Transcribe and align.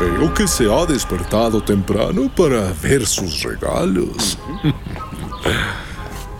Veo 0.00 0.32
que 0.32 0.46
se 0.46 0.72
ha 0.72 0.86
despertado 0.86 1.60
temprano 1.60 2.30
para 2.36 2.72
ver 2.80 3.04
sus 3.04 3.42
regalos. 3.42 4.38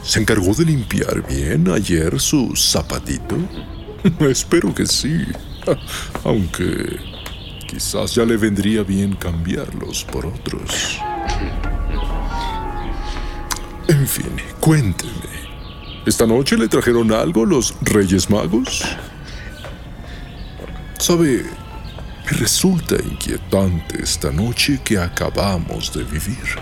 ¿Se 0.03 0.20
encargó 0.20 0.55
de 0.55 0.65
limpiar 0.65 1.27
bien 1.27 1.69
ayer 1.69 2.20
su 2.20 2.55
zapatito? 2.55 3.37
Espero 4.20 4.73
que 4.73 4.87
sí. 4.87 5.25
Aunque 6.25 7.00
quizás 7.67 8.15
ya 8.15 8.25
le 8.25 8.37
vendría 8.37 8.84
bien 8.84 9.17
cambiarlos 9.17 10.05
por 10.05 10.27
otros. 10.27 11.00
En 13.89 14.06
fin, 14.06 14.37
cuénteme. 14.61 15.12
¿Esta 16.06 16.27
noche 16.27 16.56
le 16.56 16.69
trajeron 16.69 17.12
algo 17.12 17.45
los 17.45 17.75
Reyes 17.83 18.31
Magos? 18.31 18.84
¿Sabe? 20.98 21.58
Me 22.31 22.37
resulta 22.37 22.95
inquietante 22.97 24.03
esta 24.03 24.31
noche 24.31 24.79
que 24.84 24.98
acabamos 24.98 25.91
de 25.95 26.05
vivir. 26.05 26.59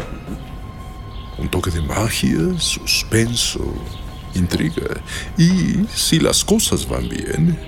Un 1.38 1.48
toque 1.48 1.72
de 1.72 1.82
magia, 1.82 2.38
suspenso, 2.58 3.74
intriga. 4.34 5.00
Y 5.36 5.84
si 5.92 6.20
las 6.20 6.44
cosas 6.44 6.88
van 6.88 7.08
bien, 7.08 7.58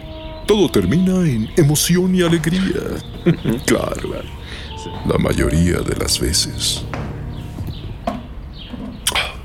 todo 0.47 0.71
termina 0.71 1.29
en 1.29 1.51
emoción 1.57 2.15
y 2.15 2.23
alegría. 2.23 2.83
claro, 3.67 4.23
la 5.05 5.19
mayoría 5.19 5.81
de 5.81 5.97
las 5.97 6.21
veces. 6.21 6.85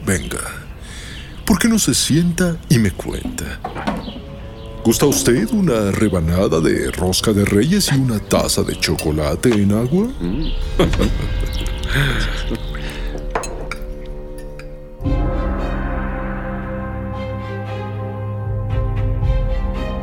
Venga, 0.05 0.41
¿por 1.43 1.57
qué 1.57 1.67
no 1.67 1.79
se 1.79 1.95
sienta 1.95 2.57
y 2.69 2.77
me 2.77 2.91
cuenta? 2.91 3.92
¿Gusta 4.83 5.05
usted 5.05 5.49
una 5.51 5.91
rebanada 5.91 6.59
de 6.59 6.91
rosca 6.91 7.31
de 7.31 7.45
reyes 7.45 7.89
y 7.93 7.95
una 7.95 8.19
taza 8.19 8.63
de 8.63 8.77
chocolate 8.77 9.49
en 9.49 9.71
agua? 9.71 10.07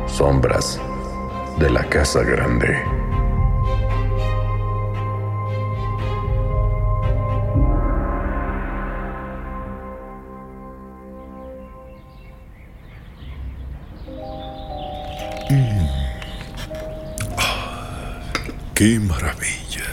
Sombras 0.07 0.79
de 1.59 1.69
la 1.69 1.87
Casa 1.87 2.23
Grande. 2.23 3.00
¡Qué 18.81 18.99
maravilla! 18.99 19.85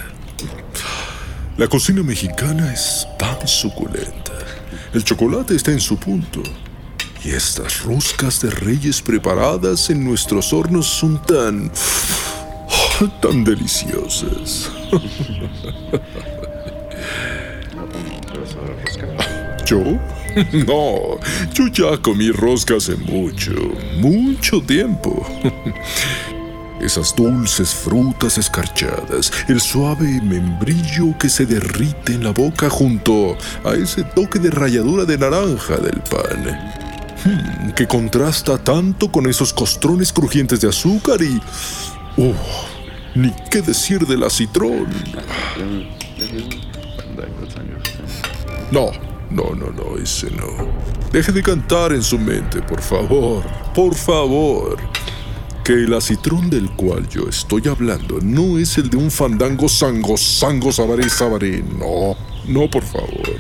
La 1.59 1.69
cocina 1.69 2.03
mexicana 2.03 2.73
es 2.73 3.07
tan 3.19 3.47
suculenta. 3.47 4.33
El 4.95 5.05
chocolate 5.05 5.55
está 5.55 5.73
en 5.73 5.81
su 5.81 5.99
punto. 5.99 6.43
Y 7.23 7.33
estas 7.33 7.83
roscas 7.83 8.41
de 8.41 8.49
reyes 8.49 9.03
preparadas 9.03 9.91
en 9.91 10.03
nuestros 10.03 10.55
hornos 10.55 10.87
son 10.87 11.21
tan... 11.27 11.71
tan 13.21 13.45
deliciosas. 13.45 14.71
¿Yo? 19.67 19.83
No, 20.67 21.21
yo 21.53 21.67
ya 21.67 22.01
comí 22.01 22.31
roscas 22.31 22.89
hace 22.89 22.97
mucho, 22.97 23.53
mucho 23.99 24.63
tiempo. 24.63 25.27
Esas 26.89 27.15
dulces 27.15 27.75
frutas 27.75 28.39
escarchadas, 28.39 29.31
el 29.47 29.61
suave 29.61 30.23
membrillo 30.23 31.15
que 31.19 31.29
se 31.29 31.45
derrite 31.45 32.15
en 32.15 32.25
la 32.25 32.31
boca 32.31 32.71
junto 32.71 33.37
a 33.63 33.75
ese 33.75 34.05
toque 34.05 34.39
de 34.39 34.51
ralladura 34.51 35.05
de 35.05 35.19
naranja 35.19 35.77
del 35.77 36.01
pan. 36.01 36.73
Hmm, 37.27 37.73
que 37.73 37.87
contrasta 37.87 38.57
tanto 38.57 39.13
con 39.13 39.29
esos 39.29 39.53
costrones 39.53 40.15
crujientes 40.15 40.63
de 40.63 40.71
azúcar 40.71 41.21
y... 41.21 41.39
¡Oh! 42.17 42.33
Ni 43.15 43.35
qué 43.51 43.61
decir 43.61 44.07
del 44.07 44.25
acitrón. 44.25 44.87
No, 48.73 48.93
no, 49.31 49.55
no, 49.55 49.71
no, 49.73 50.03
ese 50.03 50.31
no. 50.31 50.73
Deje 51.13 51.33
de 51.33 51.43
cantar 51.43 51.93
en 51.93 52.03
su 52.03 52.19
mente, 52.19 52.63
por 52.63 52.81
favor. 52.81 53.45
Por 53.75 53.95
favor 53.95 54.79
que 55.69 55.75
el 55.75 55.93
acitrón 55.93 56.49
del 56.49 56.71
cual 56.71 57.07
yo 57.11 57.29
estoy 57.29 57.69
hablando 57.69 58.21
no 58.23 58.57
es 58.57 58.79
el 58.79 58.89
de 58.89 58.97
un 58.97 59.11
fandango 59.11 59.69
sango, 59.69 60.17
sango, 60.17 60.73
sabaré, 60.73 61.11
sabaré. 61.11 61.63
No, 61.63 62.17
no, 62.47 62.71
por 62.71 62.83
favor. 62.83 63.37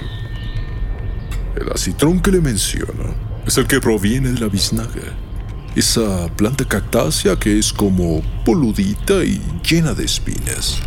El 1.56 1.72
acitrón 1.72 2.21
que 2.21 2.31
le 2.31 2.43
menciono 2.43 3.15
es 3.47 3.56
el 3.56 3.66
que 3.66 3.81
proviene 3.81 4.33
de 4.33 4.41
la 4.41 4.49
biznaga. 4.49 5.16
Esa 5.75 6.28
planta 6.37 6.69
cactácea 6.69 7.34
que 7.37 7.59
es 7.59 7.72
como 7.72 8.21
poludita 8.45 9.25
y 9.25 9.41
llena 9.66 9.95
de 9.95 10.05
espinas. 10.05 10.83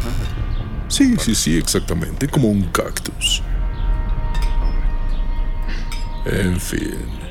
Sí, 0.90 1.16
sí, 1.18 1.34
sí, 1.34 1.58
exactamente, 1.58 2.28
como 2.28 2.50
un 2.50 2.66
cactus. 2.66 3.41
En 6.23 6.59
fin. 6.59 7.31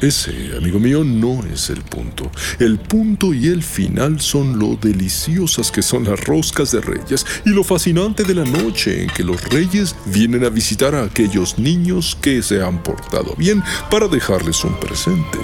Ese, 0.00 0.56
amigo 0.56 0.78
mío, 0.78 1.04
no 1.04 1.44
es 1.52 1.68
el 1.68 1.82
punto. 1.82 2.30
El 2.58 2.78
punto 2.78 3.34
y 3.34 3.48
el 3.48 3.62
final 3.62 4.18
son 4.18 4.58
lo 4.58 4.76
deliciosas 4.76 5.70
que 5.70 5.82
son 5.82 6.04
las 6.04 6.24
roscas 6.24 6.70
de 6.70 6.80
reyes 6.80 7.26
y 7.44 7.50
lo 7.50 7.62
fascinante 7.62 8.24
de 8.24 8.34
la 8.34 8.44
noche 8.44 9.02
en 9.02 9.10
que 9.10 9.22
los 9.22 9.44
reyes 9.50 9.94
vienen 10.06 10.44
a 10.44 10.48
visitar 10.48 10.94
a 10.94 11.04
aquellos 11.04 11.58
niños 11.58 12.16
que 12.18 12.42
se 12.42 12.62
han 12.62 12.82
portado 12.82 13.34
bien 13.36 13.62
para 13.90 14.08
dejarles 14.08 14.64
un 14.64 14.74
presente. 14.80 15.38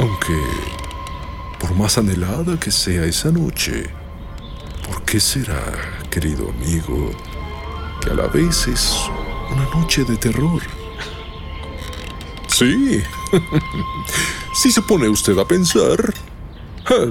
Aunque, 0.00 0.36
por 1.60 1.76
más 1.76 1.98
anhelada 1.98 2.58
que 2.58 2.72
sea 2.72 3.04
esa 3.04 3.30
noche, 3.30 3.88
¿por 4.84 5.04
qué 5.04 5.20
será, 5.20 5.62
querido 6.10 6.50
amigo, 6.50 7.12
que 8.02 8.10
a 8.10 8.14
la 8.14 8.26
vez 8.26 8.66
es 8.66 8.96
una 9.52 9.64
noche 9.80 10.02
de 10.02 10.16
terror? 10.16 10.60
Sí. 12.58 13.02
si 14.54 14.72
se 14.72 14.80
pone 14.80 15.10
usted 15.10 15.36
a 15.38 15.46
pensar... 15.46 16.14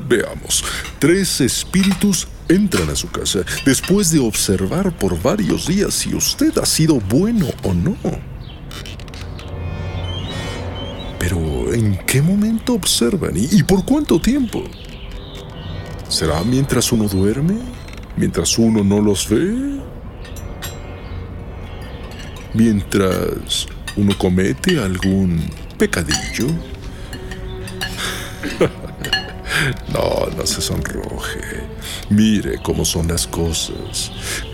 veamos. 0.07 0.63
Tres 0.97 1.39
espíritus 1.39 2.27
entran 2.50 2.89
a 2.89 2.95
su 2.95 3.12
casa 3.12 3.42
después 3.63 4.09
de 4.09 4.18
observar 4.18 4.97
por 4.97 5.21
varios 5.21 5.68
días 5.68 5.94
si 5.94 6.15
usted 6.15 6.57
ha 6.57 6.65
sido 6.65 6.95
bueno 6.95 7.45
o 7.62 7.75
no. 7.75 7.95
Pero, 11.19 11.71
¿en 11.71 11.95
qué 12.07 12.24
momento 12.24 12.74
observan 12.74 13.33
y, 13.36 13.62
por 13.62 13.86
cuánto 13.86 14.19
tiempo? 14.19 14.63
¿Será 16.09 16.44
mientras 16.44 16.92
uno 16.92 17.07
duerme? 17.07 17.59
¿Mientras 18.18 18.57
uno 18.57 18.83
no 18.83 19.00
los 19.00 19.30
ve? 19.30 19.80
¿Mientras 22.56 23.68
uno 23.97 24.18
comete 24.18 24.80
algún 24.80 25.42
pecadillo. 25.77 26.47
no, 29.94 30.27
no 30.36 30.45
se 30.45 30.62
sonroje. 30.62 31.63
Mire 32.09 32.59
cómo 32.62 32.86
son 32.86 33.07
las 33.07 33.25
cosas. 33.27 34.12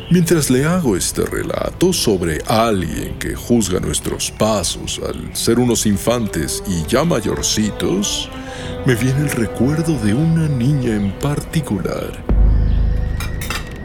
Mientras 0.09 0.49
le 0.49 0.65
hago 0.65 0.97
este 0.97 1.25
relato 1.25 1.93
sobre 1.93 2.41
alguien 2.45 3.17
que 3.17 3.33
juzga 3.33 3.79
nuestros 3.79 4.29
pasos 4.31 4.99
al 5.07 5.35
ser 5.35 5.57
unos 5.57 5.85
infantes 5.85 6.61
y 6.67 6.85
ya 6.85 7.03
mayorcitos, 7.03 8.29
me 8.85 8.95
viene 8.95 9.21
el 9.21 9.31
recuerdo 9.31 9.97
de 10.03 10.13
una 10.13 10.47
niña 10.47 10.95
en 10.95 11.11
particular. 11.19 12.23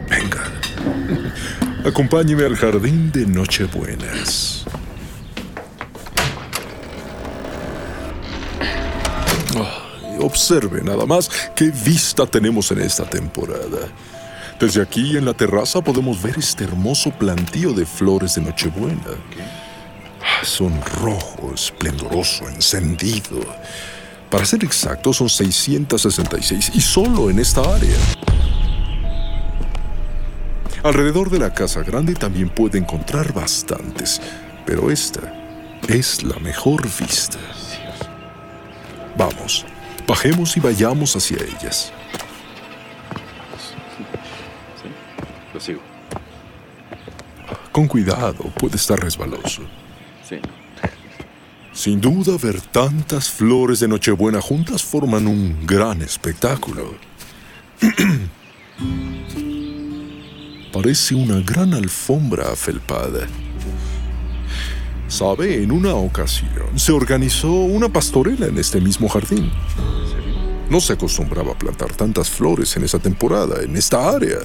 Venga, 0.09 0.43
acompáñeme 1.85 2.43
al 2.43 2.55
jardín 2.55 3.11
de 3.11 3.25
Nochebuenas. 3.25 4.65
Observe 10.19 10.81
nada 10.83 11.05
más 11.05 11.29
qué 11.55 11.71
vista 11.71 12.25
tenemos 12.25 12.71
en 12.71 12.81
esta 12.81 13.09
temporada. 13.09 13.87
Desde 14.59 14.81
aquí 14.81 15.15
en 15.17 15.25
la 15.25 15.33
terraza 15.33 15.81
podemos 15.81 16.21
ver 16.21 16.37
este 16.37 16.63
hermoso 16.63 17.11
plantío 17.11 17.73
de 17.73 17.85
flores 17.85 18.35
de 18.35 18.41
Nochebuena. 18.41 19.01
Son 20.43 20.73
rojo, 21.01 21.51
esplendoroso, 21.53 22.47
encendido. 22.49 23.39
Para 24.29 24.45
ser 24.45 24.63
exacto, 24.63 25.13
son 25.13 25.29
666 25.29 26.71
y 26.73 26.81
solo 26.81 27.29
en 27.29 27.39
esta 27.39 27.61
área. 27.61 27.97
Alrededor 30.83 31.29
de 31.29 31.39
la 31.39 31.53
casa 31.53 31.83
grande 31.83 32.13
también 32.13 32.49
puede 32.49 32.77
encontrar 32.77 33.33
bastantes, 33.33 34.21
pero 34.65 34.89
esta 34.91 35.21
es 35.87 36.23
la 36.23 36.37
mejor 36.39 36.83
vista. 36.99 37.39
Vamos, 39.17 39.65
bajemos 40.07 40.55
y 40.57 40.59
vayamos 40.59 41.15
hacia 41.15 41.37
ellas. 41.37 41.91
Sí, 44.81 44.89
lo 45.53 45.59
sigo. 45.59 45.81
Con 47.71 47.87
cuidado, 47.87 48.43
puede 48.59 48.75
estar 48.75 48.99
resbaloso. 48.99 49.63
Sí. 50.27 50.35
Sin 51.73 51.99
duda, 51.99 52.37
ver 52.41 52.61
tantas 52.61 53.29
flores 53.29 53.79
de 53.79 53.87
Nochebuena 53.87 54.39
juntas 54.39 54.83
forman 54.83 55.27
un 55.27 55.65
gran 55.65 56.03
espectáculo. 56.03 56.95
Parece 60.73 61.15
una 61.15 61.39
gran 61.39 61.73
alfombra 61.73 62.51
afelpada. 62.51 63.27
Sabe, 65.07 65.63
en 65.63 65.71
una 65.71 65.95
ocasión 65.95 66.77
se 66.77 66.91
organizó 66.91 67.49
una 67.49 67.87
pastorela 67.87 68.47
en 68.47 68.57
este 68.57 68.81
mismo 68.81 69.07
jardín. 69.07 69.49
No 70.69 70.81
se 70.81 70.93
acostumbraba 70.93 71.53
a 71.53 71.57
plantar 71.57 71.93
tantas 71.93 72.29
flores 72.29 72.75
en 72.75 72.83
esa 72.83 72.99
temporada, 72.99 73.63
en 73.63 73.77
esta 73.77 74.09
área. 74.09 74.39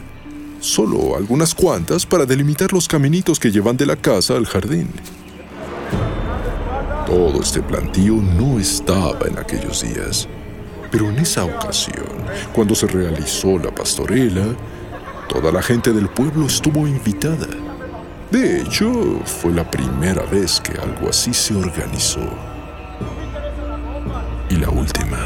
Solo 0.60 1.16
algunas 1.16 1.52
cuantas 1.52 2.06
para 2.06 2.26
delimitar 2.26 2.72
los 2.72 2.86
caminitos 2.86 3.40
que 3.40 3.50
llevan 3.50 3.76
de 3.76 3.86
la 3.86 3.96
casa 3.96 4.36
al 4.36 4.46
jardín. 4.46 4.88
Todo 7.06 7.42
este 7.42 7.60
plantío 7.60 8.14
no 8.14 8.60
estaba 8.60 9.26
en 9.26 9.38
aquellos 9.38 9.82
días. 9.82 10.28
Pero 10.92 11.10
en 11.10 11.18
esa 11.18 11.44
ocasión, 11.44 12.06
cuando 12.54 12.76
se 12.76 12.86
realizó 12.86 13.58
la 13.58 13.74
pastorela, 13.74 14.54
toda 15.28 15.50
la 15.50 15.60
gente 15.60 15.92
del 15.92 16.08
pueblo 16.08 16.46
estuvo 16.46 16.86
invitada. 16.86 17.48
De 18.32 18.62
hecho, 18.62 19.20
fue 19.26 19.52
la 19.52 19.70
primera 19.70 20.22
vez 20.22 20.58
que 20.58 20.72
algo 20.80 21.10
así 21.10 21.34
se 21.34 21.54
organizó. 21.54 22.26
Y 24.48 24.56
la 24.56 24.70
última. 24.70 25.18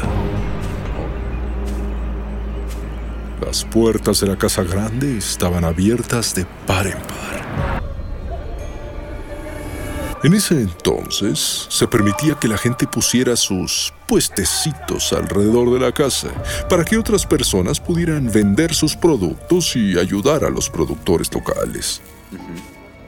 Las 3.39 3.63
puertas 3.63 4.19
de 4.19 4.27
la 4.27 4.35
casa 4.35 4.61
grande 4.63 5.17
estaban 5.17 5.63
abiertas 5.63 6.35
de 6.35 6.45
par 6.65 6.85
en 6.85 6.97
par. 6.97 7.81
En 10.25 10.33
ese 10.33 10.55
entonces 10.59 11.67
se 11.69 11.87
permitía 11.87 12.35
que 12.35 12.49
la 12.49 12.57
gente 12.57 12.87
pusiera 12.87 13.37
sus 13.37 13.93
puestecitos 14.05 15.13
alrededor 15.13 15.71
de 15.71 15.79
la 15.79 15.93
casa 15.93 16.27
para 16.69 16.83
que 16.83 16.97
otras 16.97 17.25
personas 17.25 17.79
pudieran 17.79 18.29
vender 18.29 18.75
sus 18.75 18.97
productos 18.97 19.77
y 19.77 19.97
ayudar 19.97 20.43
a 20.43 20.49
los 20.49 20.69
productores 20.69 21.33
locales. 21.33 22.01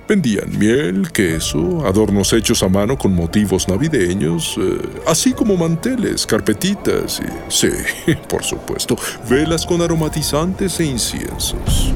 Vendían 0.10 0.58
miel, 0.58 1.12
queso, 1.12 1.86
adornos 1.86 2.34
hechos 2.34 2.64
a 2.64 2.68
mano 2.68 2.98
con 2.98 3.14
motivos 3.14 3.68
navideños, 3.68 4.56
eh, 4.58 4.80
así 5.06 5.34
como 5.34 5.56
manteles, 5.56 6.26
carpetitas 6.26 7.20
y, 7.20 7.52
sí, 7.52 7.70
por 8.28 8.44
supuesto, 8.44 8.98
velas 9.30 9.68
con 9.68 9.84
aromatizantes 9.84 10.80
e 10.80 10.86
inciensos. 10.86 11.94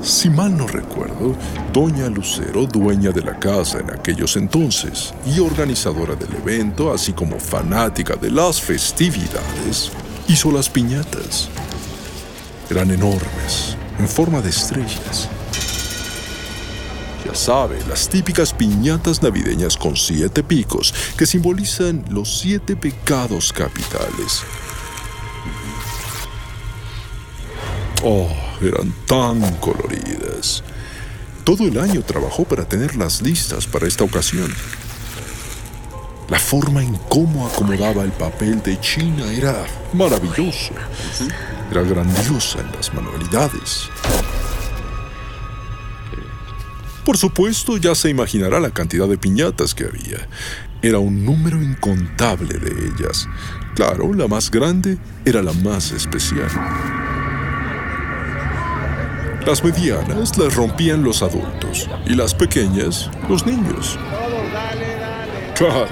Si 0.00 0.30
mal 0.30 0.56
no 0.56 0.68
recuerdo, 0.68 1.34
Doña 1.72 2.08
Lucero, 2.08 2.64
dueña 2.66 3.10
de 3.10 3.22
la 3.22 3.36
casa 3.40 3.80
en 3.80 3.90
aquellos 3.90 4.36
entonces 4.36 5.12
y 5.26 5.40
organizadora 5.40 6.14
del 6.14 6.32
evento, 6.36 6.92
así 6.92 7.12
como 7.12 7.40
fanática 7.40 8.14
de 8.14 8.30
las 8.30 8.60
festividades, 8.60 9.90
hizo 10.28 10.52
las 10.52 10.68
piñatas. 10.68 11.48
Eran 12.70 12.92
enormes, 12.92 13.76
en 13.98 14.06
forma 14.06 14.40
de 14.40 14.50
estrellas. 14.50 15.28
Sabe, 17.34 17.78
las 17.88 18.08
típicas 18.08 18.52
piñatas 18.52 19.22
navideñas 19.22 19.76
con 19.76 19.96
siete 19.96 20.42
picos 20.42 20.94
que 21.16 21.24
simbolizan 21.24 22.04
los 22.10 22.40
siete 22.40 22.76
pecados 22.76 23.52
capitales. 23.52 24.42
Oh, 28.04 28.28
eran 28.60 28.92
tan 29.06 29.40
coloridas. 29.56 30.62
Todo 31.44 31.66
el 31.66 31.78
año 31.78 32.02
trabajó 32.02 32.44
para 32.44 32.68
tenerlas 32.68 33.22
listas 33.22 33.66
para 33.66 33.86
esta 33.86 34.04
ocasión. 34.04 34.52
La 36.28 36.38
forma 36.38 36.82
en 36.82 36.96
cómo 37.08 37.46
acomodaba 37.46 38.02
el 38.04 38.12
papel 38.12 38.62
de 38.62 38.78
China 38.80 39.30
era 39.32 39.66
maravilloso. 39.92 40.74
Era 41.70 41.82
grandiosa 41.82 42.60
en 42.60 42.72
las 42.72 42.92
manualidades. 42.92 43.88
Por 47.04 47.16
supuesto, 47.16 47.76
ya 47.78 47.96
se 47.96 48.10
imaginará 48.10 48.60
la 48.60 48.70
cantidad 48.70 49.08
de 49.08 49.18
piñatas 49.18 49.74
que 49.74 49.84
había. 49.84 50.28
Era 50.82 50.98
un 50.98 51.24
número 51.24 51.60
incontable 51.60 52.58
de 52.58 52.70
ellas. 52.70 53.28
Claro, 53.74 54.14
la 54.14 54.28
más 54.28 54.50
grande 54.50 54.98
era 55.24 55.42
la 55.42 55.52
más 55.52 55.90
especial. 55.90 56.48
Las 59.44 59.64
medianas 59.64 60.38
las 60.38 60.54
rompían 60.54 61.02
los 61.02 61.22
adultos 61.22 61.88
y 62.06 62.14
las 62.14 62.32
pequeñas 62.32 63.10
los 63.28 63.44
niños. 63.44 63.98
Claro, 65.56 65.88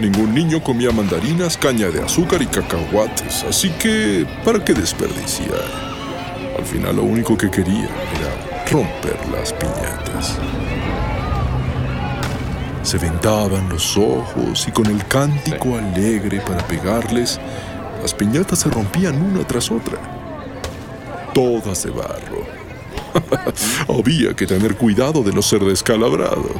ningún 0.00 0.34
niño 0.34 0.62
comía 0.62 0.90
mandarinas, 0.90 1.58
caña 1.58 1.90
de 1.90 2.02
azúcar 2.02 2.40
y 2.40 2.46
cacahuates, 2.46 3.44
así 3.44 3.68
que 3.72 4.26
¿para 4.42 4.64
qué 4.64 4.72
desperdiciar? 4.72 5.60
Al 6.58 6.64
final 6.64 6.96
lo 6.96 7.02
único 7.02 7.36
que 7.36 7.50
quería 7.50 7.88
romper 8.70 9.18
las 9.30 9.52
piñatas. 9.52 10.38
Se 12.82 12.98
vendaban 12.98 13.68
los 13.68 13.96
ojos 13.96 14.66
y 14.68 14.72
con 14.72 14.86
el 14.86 15.04
cántico 15.06 15.76
alegre 15.76 16.40
para 16.40 16.66
pegarles, 16.66 17.40
las 18.00 18.14
piñatas 18.14 18.60
se 18.60 18.70
rompían 18.70 19.20
una 19.20 19.46
tras 19.46 19.70
otra. 19.70 19.98
Todas 21.34 21.82
de 21.82 21.90
barro 21.90 22.46
Había 23.88 24.34
que 24.34 24.46
tener 24.46 24.76
cuidado 24.76 25.22
de 25.22 25.32
no 25.32 25.42
ser 25.42 25.60
descalabrado. 25.64 26.50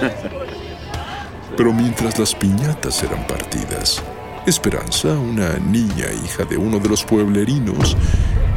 Pero 1.56 1.72
mientras 1.72 2.18
las 2.18 2.34
piñatas 2.34 3.02
eran 3.02 3.26
partidas, 3.26 4.02
Esperanza, 4.46 5.12
una 5.12 5.58
niña 5.58 6.06
hija 6.24 6.44
de 6.44 6.56
uno 6.56 6.78
de 6.78 6.88
los 6.88 7.04
pueblerinos, 7.04 7.94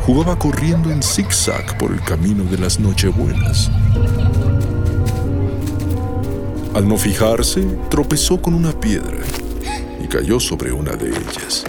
jugaba 0.05 0.37
corriendo 0.37 0.91
en 0.91 1.01
zigzag 1.01 1.77
por 1.77 1.93
el 1.93 2.01
camino 2.01 2.43
de 2.43 2.57
las 2.57 2.77
Nochebuenas. 2.77 3.71
Al 6.73 6.87
no 6.87 6.97
fijarse, 6.97 7.61
tropezó 7.89 8.41
con 8.41 8.53
una 8.53 8.77
piedra 8.77 9.23
y 10.03 10.07
cayó 10.07 10.41
sobre 10.41 10.73
una 10.73 10.91
de 10.93 11.07
ellas. 11.07 11.63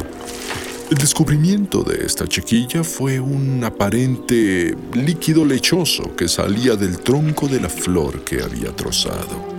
El 0.91 0.99
descubrimiento 0.99 1.85
de 1.85 2.05
esta 2.05 2.27
chiquilla 2.27 2.83
fue 2.83 3.21
un 3.21 3.63
aparente 3.63 4.77
líquido 4.95 5.45
lechoso 5.45 6.17
que 6.17 6.27
salía 6.27 6.75
del 6.75 6.99
tronco 6.99 7.47
de 7.47 7.61
la 7.61 7.69
flor 7.69 8.25
que 8.25 8.43
había 8.43 8.75
trozado. 8.75 9.55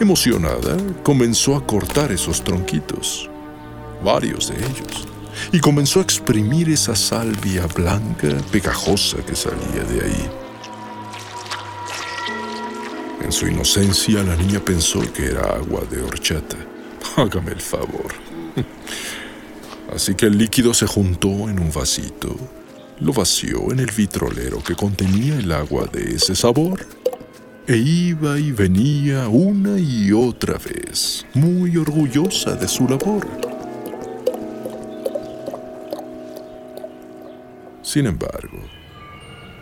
Emocionada, 0.00 0.76
comenzó 1.04 1.54
a 1.54 1.64
cortar 1.64 2.10
esos 2.10 2.42
tronquitos, 2.42 3.30
varios 4.02 4.48
de 4.48 4.56
ellos, 4.56 5.06
y 5.52 5.60
comenzó 5.60 6.00
a 6.00 6.02
exprimir 6.02 6.68
esa 6.68 6.94
salvia 6.94 7.66
blanca, 7.66 8.28
pegajosa 8.50 9.18
que 9.24 9.34
salía 9.34 9.84
de 9.84 10.04
ahí. 10.04 10.30
En 13.22 13.32
su 13.32 13.46
inocencia, 13.46 14.22
la 14.22 14.36
niña 14.36 14.60
pensó 14.60 15.00
que 15.12 15.26
era 15.26 15.42
agua 15.42 15.82
de 15.90 16.02
horchata. 16.02 16.56
Hágame 17.16 17.52
el 17.52 17.60
favor. 17.60 18.12
Así 19.94 20.14
que 20.14 20.26
el 20.26 20.38
líquido 20.38 20.74
se 20.74 20.86
juntó 20.86 21.28
en 21.48 21.58
un 21.58 21.70
vasito, 21.70 22.34
lo 23.00 23.12
vació 23.12 23.72
en 23.72 23.80
el 23.80 23.90
vitrolero 23.90 24.62
que 24.62 24.74
contenía 24.74 25.36
el 25.36 25.52
agua 25.52 25.86
de 25.92 26.14
ese 26.14 26.34
sabor 26.34 26.86
e 27.66 27.76
iba 27.76 28.38
y 28.38 28.52
venía 28.52 29.28
una 29.28 29.78
y 29.78 30.12
otra 30.12 30.58
vez, 30.58 31.24
muy 31.34 31.76
orgullosa 31.76 32.56
de 32.56 32.66
su 32.66 32.88
labor. 32.88 33.51
Sin 37.92 38.06
embargo, 38.06 38.58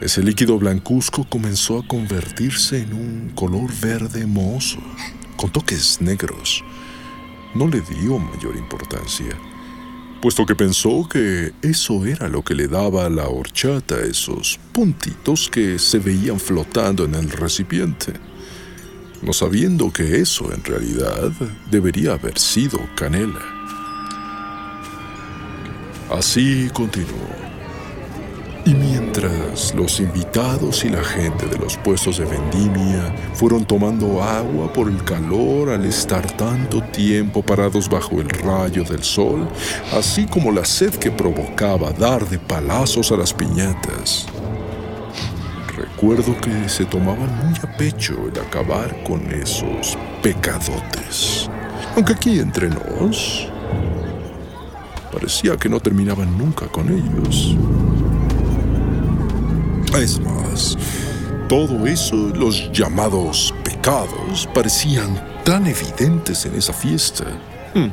ese 0.00 0.22
líquido 0.22 0.56
blancuzco 0.56 1.26
comenzó 1.28 1.80
a 1.80 1.84
convertirse 1.88 2.80
en 2.80 2.92
un 2.92 3.32
color 3.34 3.68
verde 3.80 4.24
mohoso, 4.24 4.78
con 5.34 5.50
toques 5.50 6.00
negros. 6.00 6.62
No 7.56 7.66
le 7.66 7.80
dio 7.80 8.20
mayor 8.20 8.54
importancia 8.54 9.36
puesto 10.22 10.46
que 10.46 10.54
pensó 10.54 11.08
que 11.08 11.52
eso 11.60 12.06
era 12.06 12.28
lo 12.28 12.44
que 12.44 12.54
le 12.54 12.68
daba 12.68 13.06
a 13.06 13.10
la 13.10 13.26
horchata 13.26 13.98
esos 13.98 14.60
puntitos 14.72 15.48
que 15.50 15.80
se 15.80 15.98
veían 15.98 16.38
flotando 16.38 17.04
en 17.06 17.16
el 17.16 17.30
recipiente, 17.30 18.12
no 19.22 19.32
sabiendo 19.32 19.92
que 19.92 20.20
eso 20.20 20.52
en 20.52 20.62
realidad 20.62 21.32
debería 21.68 22.12
haber 22.12 22.38
sido 22.38 22.78
canela. 22.94 23.40
Así 26.10 26.70
continuó. 26.72 27.49
Y 28.66 28.74
mientras 28.74 29.74
los 29.74 30.00
invitados 30.00 30.84
y 30.84 30.90
la 30.90 31.02
gente 31.02 31.46
de 31.46 31.58
los 31.58 31.78
puestos 31.78 32.18
de 32.18 32.26
vendimia 32.26 33.14
fueron 33.32 33.64
tomando 33.64 34.22
agua 34.22 34.70
por 34.72 34.88
el 34.88 35.02
calor 35.02 35.70
al 35.70 35.86
estar 35.86 36.26
tanto 36.36 36.82
tiempo 36.82 37.42
parados 37.42 37.88
bajo 37.88 38.20
el 38.20 38.28
rayo 38.28 38.84
del 38.84 39.02
sol, 39.02 39.48
así 39.94 40.26
como 40.26 40.52
la 40.52 40.64
sed 40.64 40.94
que 40.94 41.10
provocaba 41.10 41.90
dar 41.92 42.28
de 42.28 42.38
palazos 42.38 43.10
a 43.12 43.16
las 43.16 43.32
piñatas, 43.32 44.26
recuerdo 45.74 46.38
que 46.40 46.68
se 46.68 46.84
tomaban 46.84 47.34
muy 47.44 47.58
a 47.62 47.76
pecho 47.78 48.14
el 48.30 48.38
acabar 48.40 49.02
con 49.04 49.22
esos 49.32 49.96
pecadotes. 50.22 51.48
Aunque 51.96 52.12
aquí 52.12 52.38
entre 52.38 52.68
nos, 52.68 53.48
parecía 55.10 55.56
que 55.56 55.68
no 55.68 55.80
terminaban 55.80 56.36
nunca 56.36 56.66
con 56.66 56.88
ellos. 56.88 57.56
Es 59.94 60.20
más, 60.20 60.78
todo 61.48 61.84
eso, 61.86 62.14
los 62.16 62.70
llamados 62.70 63.52
pecados, 63.64 64.48
parecían 64.54 65.42
tan 65.44 65.66
evidentes 65.66 66.46
en 66.46 66.54
esa 66.54 66.72
fiesta. 66.72 67.24
Hmm. 67.74 67.88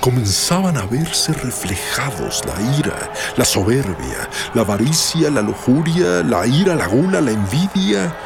Comenzaban 0.00 0.76
a 0.76 0.86
verse 0.86 1.32
reflejados 1.32 2.42
la 2.46 2.78
ira, 2.78 3.12
la 3.36 3.44
soberbia, 3.44 4.28
la 4.54 4.62
avaricia, 4.62 5.30
la 5.30 5.42
lujuria, 5.42 6.22
la 6.22 6.46
ira, 6.46 6.76
la 6.76 6.86
gula, 6.86 7.20
la 7.20 7.32
envidia 7.32 8.16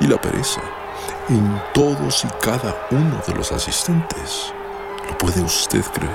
y 0.00 0.06
la 0.08 0.20
pereza 0.20 0.60
en 1.28 1.62
todos 1.72 2.24
y 2.24 2.28
cada 2.40 2.88
uno 2.90 3.22
de 3.26 3.34
los 3.34 3.52
asistentes. 3.52 4.52
¿Lo 5.08 5.16
puede 5.16 5.40
usted 5.40 5.84
creer? 5.84 6.10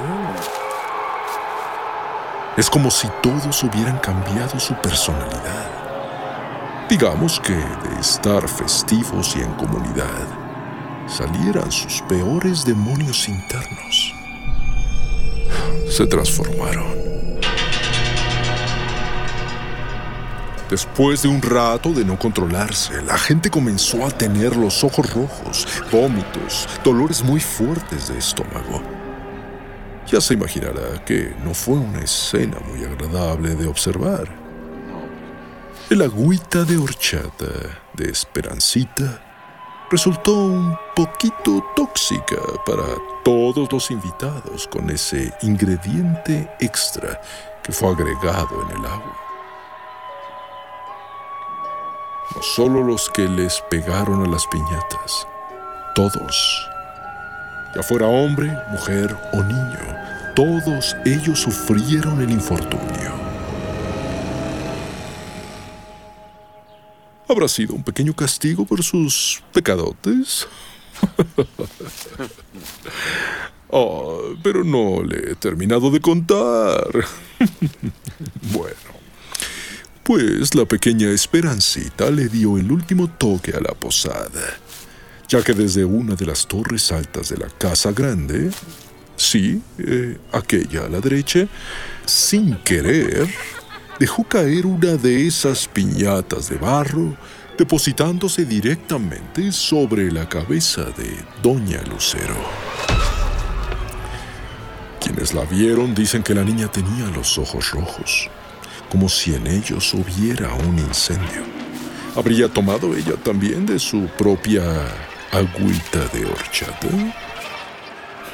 Es 2.57 2.69
como 2.69 2.91
si 2.91 3.07
todos 3.23 3.63
hubieran 3.63 3.97
cambiado 3.99 4.59
su 4.59 4.73
personalidad 4.75 5.84
Digamos 6.87 7.39
que 7.39 7.53
de 7.53 7.99
estar 7.99 8.47
festivos 8.47 9.35
y 9.35 9.41
en 9.41 9.51
comunidad, 9.53 10.27
salieran 11.07 11.71
sus 11.71 12.03
peores 12.03 12.63
demonios 12.63 13.27
internos. 13.27 14.13
Se 15.89 16.05
transformaron. 16.05 16.85
Después 20.69 21.23
de 21.23 21.27
un 21.27 21.41
rato 21.41 21.91
de 21.91 22.05
no 22.05 22.19
controlarse, 22.19 23.01
la 23.01 23.17
gente 23.17 23.49
comenzó 23.49 24.05
a 24.05 24.11
tener 24.11 24.55
los 24.55 24.83
ojos 24.83 25.11
rojos, 25.11 25.67
vómitos, 25.91 26.69
dolores 26.83 27.23
muy 27.23 27.39
fuertes 27.39 28.09
de 28.09 28.19
estómago. 28.19 28.83
Ya 30.05 30.21
se 30.21 30.35
imaginará 30.35 31.03
que 31.03 31.35
no 31.43 31.55
fue 31.55 31.77
una 31.77 32.01
escena 32.01 32.57
muy 32.59 32.83
agradable 32.83 33.55
de 33.55 33.65
observar. 33.67 34.44
El 35.87 36.01
agüita 36.01 36.63
de 36.63 36.77
horchata 36.77 37.45
de 37.93 38.09
Esperancita 38.09 39.21
resultó 39.91 40.33
un 40.33 40.75
poquito 40.95 41.63
tóxica 41.75 42.41
para 42.65 42.83
todos 43.23 43.71
los 43.71 43.91
invitados 43.91 44.67
con 44.67 44.89
ese 44.89 45.31
ingrediente 45.43 46.49
extra 46.59 47.21
que 47.63 47.71
fue 47.71 47.89
agregado 47.89 48.63
en 48.63 48.79
el 48.79 48.83
agua. 48.83 49.15
No 52.35 52.41
solo 52.41 52.81
los 52.81 53.07
que 53.11 53.29
les 53.29 53.61
pegaron 53.69 54.25
a 54.25 54.27
las 54.27 54.47
piñatas, 54.47 55.27
todos, 55.93 56.67
ya 57.75 57.83
fuera 57.83 58.07
hombre, 58.07 58.51
mujer 58.71 59.15
o 59.33 59.43
niño, 59.43 60.33
todos 60.35 60.95
ellos 61.05 61.41
sufrieron 61.41 62.21
el 62.21 62.31
infortunio. 62.31 63.14
¿Habrá 67.27 67.47
sido 67.47 67.73
un 67.73 67.83
pequeño 67.83 68.15
castigo 68.15 68.65
por 68.65 68.83
sus 68.83 69.41
pecadotes? 69.51 70.47
oh, 73.69 74.35
pero 74.43 74.63
no 74.63 75.03
le 75.03 75.31
he 75.31 75.35
terminado 75.35 75.89
de 75.89 75.99
contar. 75.99 76.87
bueno, 78.53 78.75
pues 80.03 80.53
la 80.53 80.65
pequeña 80.65 81.09
Esperancita 81.09 82.11
le 82.11 82.29
dio 82.29 82.59
el 82.59 82.71
último 82.71 83.09
toque 83.09 83.51
a 83.51 83.59
la 83.59 83.73
posada, 83.73 84.59
ya 85.27 85.43
que 85.43 85.53
desde 85.53 85.83
una 85.83 86.15
de 86.15 86.27
las 86.27 86.45
torres 86.45 86.91
altas 86.91 87.29
de 87.29 87.37
la 87.37 87.49
casa 87.49 87.91
grande, 87.91 88.51
sí, 89.15 89.63
eh, 89.79 90.19
aquella 90.31 90.85
a 90.85 90.89
la 90.89 90.99
derecha, 90.99 91.47
sin 92.05 92.55
querer, 92.57 93.27
dejó 93.99 94.23
caer 94.23 94.65
una 94.65 94.97
de 94.97 95.27
esas 95.27 95.67
piñatas 95.67 96.49
de 96.49 96.57
barro, 96.57 97.15
depositándose 97.57 98.45
directamente 98.45 99.51
sobre 99.51 100.11
la 100.11 100.27
cabeza 100.27 100.83
de 100.83 101.17
Doña 101.41 101.81
Lucero. 101.83 102.35
Quienes 104.99 105.33
la 105.33 105.45
vieron 105.45 105.95
dicen 105.95 106.23
que 106.23 106.35
la 106.35 106.43
niña 106.43 106.67
tenía 106.69 107.05
los 107.07 107.37
ojos 107.37 107.71
rojos, 107.71 108.29
como 108.89 109.07
si 109.07 109.33
en 109.33 109.47
ellos 109.47 109.93
hubiera 109.93 110.53
un 110.53 110.79
incendio. 110.79 111.43
¿Habría 112.15 112.49
tomado 112.49 112.95
ella 112.95 113.15
también 113.15 113.65
de 113.65 113.77
su 113.79 114.07
propia 114.17 114.63
agüita 115.31 116.07
de 116.13 116.25
horchata? 116.25 116.87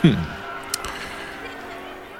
Hmm. 0.01 0.40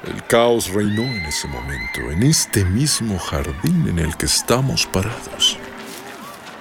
El 0.03 0.23
caos 0.23 0.69
reinó 0.73 1.03
en 1.03 1.25
ese 1.27 1.47
momento, 1.47 2.09
en 2.11 2.23
este 2.23 2.65
mismo 2.65 3.19
jardín 3.19 3.87
en 3.87 3.99
el 3.99 4.17
que 4.17 4.25
estamos 4.25 4.87
parados. 4.87 5.59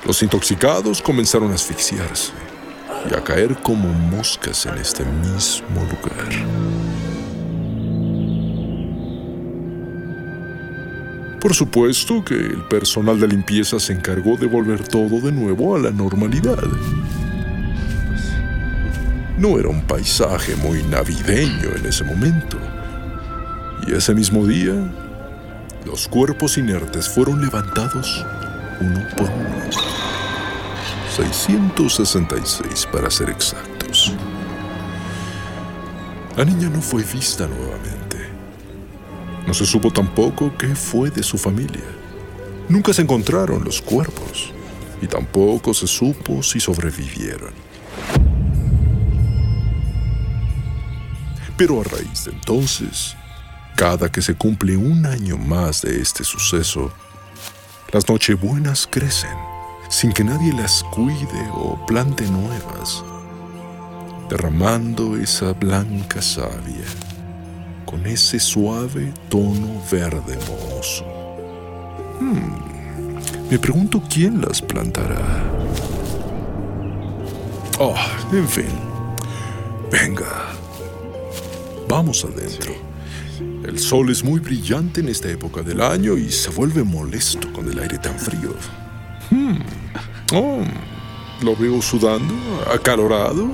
Los 0.05 0.23
intoxicados 0.23 1.01
comenzaron 1.01 1.51
a 1.51 1.55
asfixiarse 1.55 2.33
y 3.11 3.15
a 3.15 3.25
caer 3.25 3.57
como 3.63 3.89
moscas 3.89 4.67
en 4.67 4.77
este 4.77 5.07
mismo 5.07 5.81
lugar. 5.81 6.29
Por 11.41 11.55
supuesto 11.55 12.23
que 12.23 12.35
el 12.35 12.63
personal 12.69 13.19
de 13.19 13.29
limpieza 13.29 13.81
se 13.81 13.95
encargó 13.95 14.37
de 14.37 14.49
volver 14.49 14.87
todo 14.87 15.19
de 15.19 15.33
nuevo 15.33 15.75
a 15.75 15.79
la 15.79 15.91
normalidad. 15.91 16.63
No 19.39 19.59
era 19.59 19.71
un 19.71 19.81
paisaje 19.81 20.55
muy 20.57 20.83
navideño 20.83 21.71
en 21.75 21.87
ese 21.87 22.05
momento. 22.05 22.59
Y 23.91 23.93
ese 23.93 24.15
mismo 24.15 24.47
día, 24.47 24.73
los 25.85 26.07
cuerpos 26.07 26.57
inertes 26.59 27.09
fueron 27.09 27.41
levantados 27.41 28.25
uno 28.81 29.05
por 29.17 29.27
uno. 29.29 29.71
666 31.17 32.87
para 32.93 33.11
ser 33.11 33.31
exactos. 33.31 34.13
La 36.37 36.45
niña 36.45 36.69
no 36.69 36.81
fue 36.81 37.03
vista 37.03 37.49
nuevamente. 37.49 38.19
No 39.45 39.53
se 39.55 39.67
supo 39.67 39.91
tampoco 39.91 40.57
qué 40.57 40.69
fue 40.77 41.11
de 41.11 41.25
su 41.25 41.37
familia. 41.37 41.83
Nunca 42.69 42.93
se 42.93 43.03
encontraron 43.03 43.65
los 43.65 43.83
cuerpos 43.83 44.53
y 45.03 45.09
tampoco 45.09 45.75
se 45.75 45.89
supo 45.89 46.45
si 46.45 46.61
sobrevivieron. 46.61 47.55
Pero 51.57 51.81
a 51.81 51.85
raíz 51.85 52.27
de 52.27 52.31
entonces, 52.31 53.17
Cada 53.77 54.11
que 54.11 54.23
se 54.23 54.35
cumple 54.35 54.77
un 54.77 55.07
año 55.07 55.37
más 55.37 55.83
de 55.83 56.01
este 56.01 56.25
suceso, 56.25 56.93
las 57.93 58.09
nochebuenas 58.09 58.87
crecen 58.91 59.37
sin 59.89 60.13
que 60.13 60.23
nadie 60.23 60.53
las 60.53 60.85
cuide 60.85 61.51
o 61.53 61.85
plante 61.87 62.25
nuevas, 62.31 63.05
derramando 64.29 65.17
esa 65.17 65.53
blanca 65.53 66.23
savia 66.23 66.85
con 67.85 68.07
ese 68.07 68.39
suave 68.39 69.13
tono 69.29 69.83
verde 69.91 70.39
mohoso. 70.47 71.05
Hmm, 72.21 73.51
me 73.51 73.59
pregunto 73.59 74.01
quién 74.09 74.41
las 74.41 74.63
plantará. 74.63 75.43
Oh, 77.81 77.97
en 78.33 78.49
fin. 78.49 78.71
Venga. 79.91 80.53
Vamos 81.89 82.25
adentro. 82.25 82.90
El 83.65 83.79
sol 83.79 84.11
es 84.11 84.25
muy 84.25 84.41
brillante 84.41 85.01
en 85.01 85.09
esta 85.09 85.29
época 85.29 85.63
del 85.63 85.81
año 85.81 86.17
y 86.17 86.31
se 86.31 86.51
vuelve 86.51 86.83
molesto 86.83 87.53
con 87.53 87.71
el 87.71 87.79
aire 87.79 87.99
tan 87.99 88.19
frío. 88.19 88.55
Hmm. 89.31 89.59
Oh, 90.33 90.63
lo 91.43 91.57
veo 91.57 91.81
sudando, 91.81 92.35
acalorado. 92.73 93.49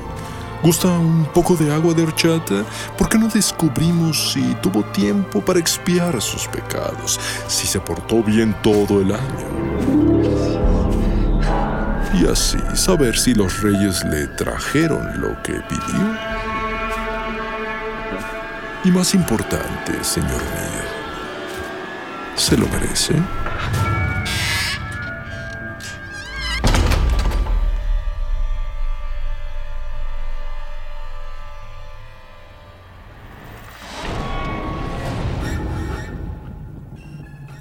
¿Gusta 0.63 0.89
un 0.89 1.27
poco 1.33 1.55
de 1.55 1.73
agua 1.73 1.95
de 1.95 2.03
horchata? 2.03 2.65
¿Por 2.97 3.09
qué 3.09 3.19
no 3.19 3.29
descubrimos 3.29 4.33
si 4.33 4.43
tuvo 4.63 4.83
tiempo 4.85 5.45
para 5.45 5.59
expiar 5.59 6.21
sus 6.21 6.49
pecados, 6.49 7.21
si 7.47 7.67
se 7.67 7.79
portó 7.79 8.23
bien 8.23 8.57
todo 8.63 9.01
el 9.01 9.13
año? 9.13 9.47
Y 12.15 12.27
así 12.27 12.59
saber 12.75 13.19
si 13.19 13.35
los 13.35 13.63
reyes 13.63 14.03
le 14.05 14.27
trajeron 14.29 15.21
lo 15.21 15.41
que 15.43 15.53
pidió. 15.69 16.46
Y 18.85 18.91
más 18.91 19.15
importante, 19.15 20.05
señor 20.05 20.31
mío, 20.31 20.83
¿se 22.37 22.57
lo 22.57 22.69
merece? 22.69 23.15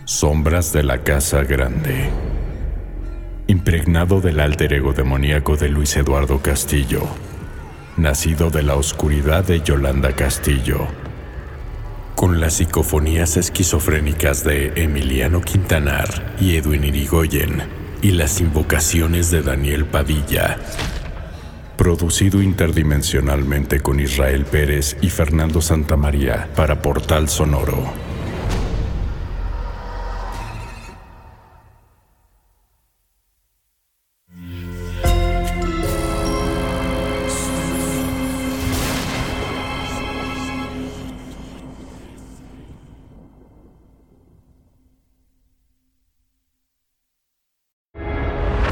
Sombras 0.05 0.71
de 0.71 0.83
la 0.83 0.99
Casa 0.99 1.43
Grande. 1.43 2.09
Impregnado 3.47 4.21
del 4.21 4.39
alter 4.39 4.73
ego 4.73 4.93
demoníaco 4.93 5.57
de 5.57 5.69
Luis 5.69 5.97
Eduardo 5.97 6.41
Castillo, 6.41 7.01
nacido 7.97 8.49
de 8.49 8.63
la 8.63 8.75
oscuridad 8.75 9.43
de 9.43 9.61
Yolanda 9.61 10.13
Castillo, 10.13 10.87
con 12.25 12.41
las 12.41 12.55
psicofonías 12.55 13.37
esquizofrénicas 13.37 14.43
de 14.43 14.73
Emiliano 14.77 15.41
Quintanar 15.41 16.35
y 16.39 16.55
Edwin 16.55 16.83
Irigoyen 16.83 17.61
y 18.01 18.13
las 18.13 18.41
invocaciones 18.41 19.29
de 19.29 19.43
Daniel 19.43 19.85
Padilla. 19.85 20.57
Producido 21.77 22.41
interdimensionalmente 22.41 23.79
con 23.79 23.99
Israel 23.99 24.43
Pérez 24.45 24.97
y 25.01 25.11
Fernando 25.11 25.61
Santamaría 25.61 26.49
para 26.55 26.81
Portal 26.81 27.29
Sonoro. 27.29 28.04